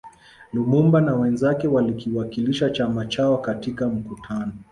[0.53, 4.51] Lumumba na wenzake walikiwakilisha chama chao katika mkutano